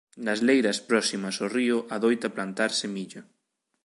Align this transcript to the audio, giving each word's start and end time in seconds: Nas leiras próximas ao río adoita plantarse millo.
Nas 0.25 0.39
leiras 0.47 0.77
próximas 0.89 1.35
ao 1.37 1.51
río 1.57 1.77
adoita 1.95 2.33
plantarse 2.35 2.85
millo. 2.95 3.21